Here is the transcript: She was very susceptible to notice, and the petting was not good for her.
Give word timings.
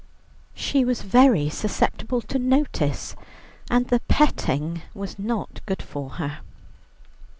She 0.55 0.83
was 0.83 1.03
very 1.03 1.47
susceptible 1.47 2.21
to 2.23 2.39
notice, 2.39 3.15
and 3.69 3.87
the 3.87 3.99
petting 4.07 4.81
was 4.95 5.19
not 5.19 5.61
good 5.67 5.83
for 5.83 6.09
her. 6.17 6.39